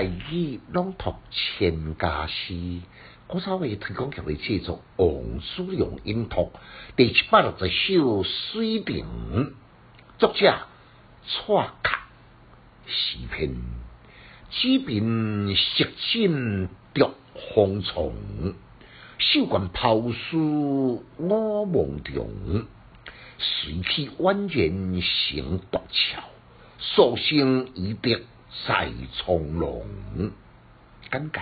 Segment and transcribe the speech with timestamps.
[0.00, 2.80] 来语朗读千家诗，
[3.26, 6.50] 古早味推广协会制作王叔良音读
[6.96, 9.04] 第七百六十首《水亭》，
[10.18, 10.58] 作者
[11.26, 11.98] 蔡客，
[12.86, 13.54] 诗篇。
[14.48, 17.12] 只凭石枕着
[17.54, 18.10] 风床，
[19.18, 22.64] 手管抛书我梦中，
[23.36, 26.24] 随去蜿蜒成独桥，
[26.78, 28.22] 所生已得。
[28.66, 29.86] 在从容，
[31.10, 31.40] 简介。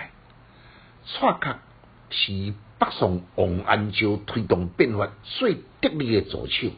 [1.05, 1.57] 蔡客
[2.11, 6.69] 是北宋王安石推动变法最得力的助手。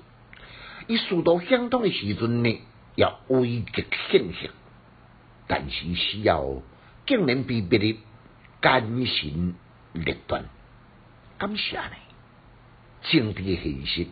[0.87, 2.61] 伊速度相当的时阵呢，
[2.95, 4.51] 也危极险险，
[5.47, 6.61] 但是需要
[7.05, 7.97] 竟然被别人
[8.61, 9.55] 奸臣
[9.93, 10.45] 立断，
[11.37, 11.95] 感谢呢？
[13.03, 14.07] 政治现实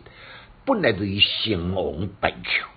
[0.64, 2.68] 本来就是成王败寇，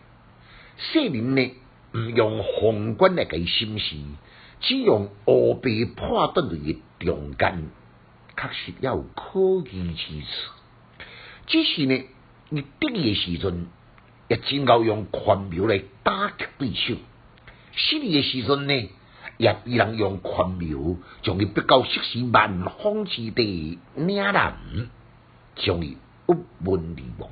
[0.77, 1.52] 世人呢？
[1.94, 3.96] 毋用宏观来计心事，
[4.62, 7.70] 只用乌白破断类中间，
[8.35, 10.27] 确实要有可疑之处。
[11.46, 12.04] 只是呢，
[12.50, 13.68] 你得意时阵，
[14.27, 16.96] 也真够用权谋来打击对手；
[17.74, 18.90] 失意的时阵呢，
[19.38, 24.57] 也必然用权谋将伊逼到息事万方之地，岭南
[25.57, 25.98] 将伊
[26.28, 27.30] 郁闷离亡，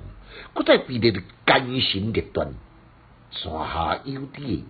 [0.54, 1.12] 搁再逼得
[1.48, 2.54] 奸臣逆断。
[3.32, 4.66] 山下有地，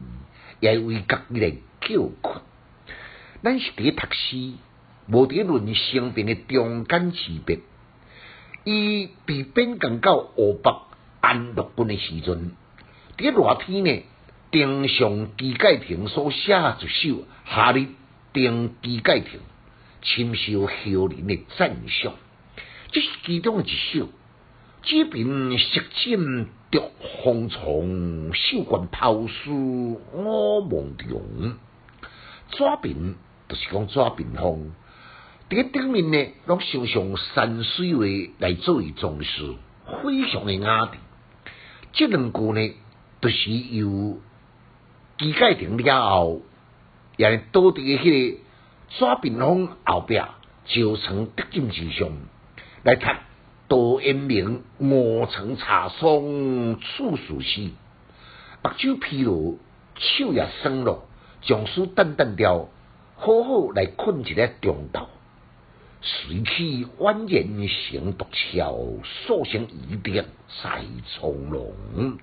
[0.60, 2.42] 也为家己来叫困。
[3.44, 4.54] 咱是伫读书，
[5.08, 7.60] 无伫论生病的中间之别。
[8.64, 10.72] 伊被贬降到湖北
[11.20, 12.52] 安乐郡的时阵，
[13.18, 14.04] 伫热天呢，
[14.52, 17.88] 登上机界亭所写一首夏日
[18.32, 19.40] 登机界亭，
[20.04, 22.14] 深受后人的赞赏。
[22.92, 24.10] 这是其中的一首。
[24.84, 26.92] 这边石枕着
[27.24, 31.54] 风床，手管抛书我梦中。
[32.50, 33.16] 左边
[33.48, 34.72] 就是讲左边风，
[35.50, 38.06] 伫顶面呢，拢常常山水画
[38.40, 39.54] 来作为装饰，
[40.04, 40.98] 非常的雅丽。
[41.94, 42.74] 这两句呢，
[43.20, 44.20] 都是由
[45.18, 46.42] 机界亭了后，
[47.18, 48.40] 也倒伫迄个
[48.90, 50.20] 左边风后壁，
[50.66, 52.10] 就成德景之上
[52.84, 53.06] 来读。
[53.72, 57.70] 杜延明卧床茶松处暑诗，
[58.62, 59.32] 目睭疲劳，
[59.96, 61.06] 手也酸了，
[61.42, 62.68] 将书淡淡调，
[63.16, 65.08] 好好来困一个中道。
[66.02, 68.78] 随去蜿蜒成独桥，
[69.26, 70.26] 所生一点
[70.62, 72.18] 在从容。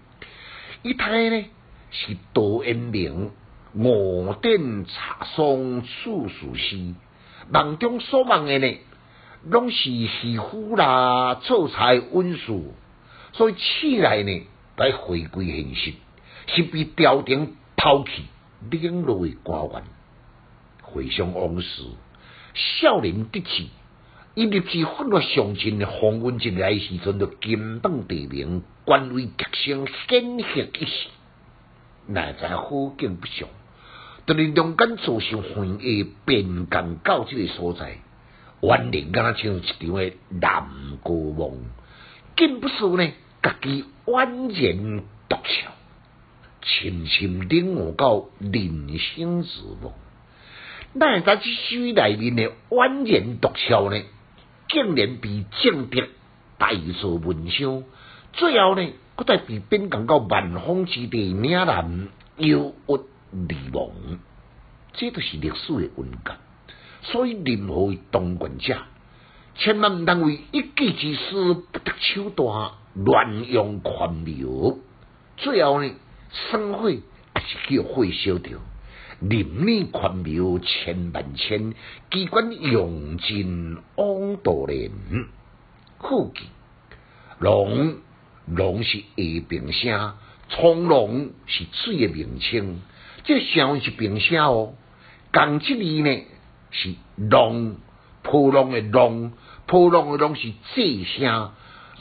[0.82, 1.46] 一睇呢
[1.90, 3.30] 是杜延明
[3.72, 6.94] 卧顶茶松处暑诗，
[7.50, 8.78] 梦中所梦的呢？
[9.50, 12.74] 拢是喜夫啦，做菜温素，
[13.32, 14.42] 所以起来呢，
[14.76, 15.92] 来回归现实，
[16.48, 18.24] 是被朝廷抛弃、
[18.70, 19.82] 冷落的官员。
[20.82, 21.82] 回想往事，
[22.54, 23.64] 少年得志，
[24.34, 31.08] 伊立志奋发上进，风云一来时阵，就金榜题名，官位极升，显赫一时。
[32.06, 33.48] 哪知好景不长，
[34.26, 37.98] 等于两间做上昏夜，变更到这个所在。
[38.60, 40.66] 完全敢若像一场诶南
[41.02, 41.64] 国梦，
[42.36, 43.12] 竟不是呢？
[43.40, 45.70] 家己完全独笑，
[46.62, 49.92] 深深领悟到人生之梦。
[50.92, 54.02] 那在这书内面的完全独笑呢，
[54.68, 56.08] 竟然被正德
[56.58, 57.84] 大做文章，
[58.32, 62.08] 最后呢，搁再被贬降到万方之地岭南，
[62.38, 63.00] 忧郁
[63.46, 63.90] 离亡。
[64.94, 66.34] 这都是历史的文革。
[67.10, 68.76] 所以，任何当权者，
[69.54, 74.78] 千万毋通为一己之私不得手段，乱用权谋，
[75.38, 75.90] 最后呢，
[76.50, 77.00] 生火也
[77.36, 78.58] 是叫火烧掉。
[79.20, 81.72] 人命权谋千万千，
[82.10, 84.90] 机关用尽枉多年。
[85.96, 86.44] 好记，
[87.38, 87.96] 龙
[88.46, 90.12] 龙是下平声，
[90.50, 92.80] 从龙是水的名称，
[93.24, 94.74] 这声是平声哦。
[95.32, 96.24] 讲这里呢？
[96.70, 97.76] 是浪，
[98.22, 99.32] 普浪诶浪，
[99.66, 101.50] 普浪诶浪是这声。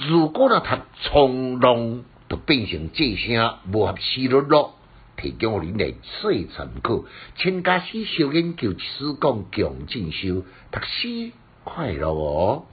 [0.08, 4.74] 如果那读冲浪，就变成这声，无合适了咯。
[5.16, 7.04] 提供互恁来细参考。
[7.38, 11.32] 请家师小研究，此讲强进修，读书
[11.64, 12.66] 快乐哦。